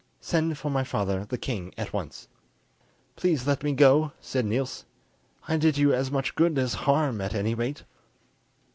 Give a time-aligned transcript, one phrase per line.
[0.19, 2.27] Send for my father the king at once."
[3.15, 4.85] "Please let me go," said Niels;
[5.47, 7.83] "I did you as much good as harm, at any rate."